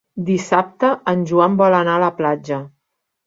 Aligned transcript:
Dissabte 0.27 0.89
en 1.11 1.21
Joan 1.31 1.59
vol 1.61 1.77
anar 1.81 1.99
a 1.99 2.03
la 2.05 2.09
platja. 2.23 2.61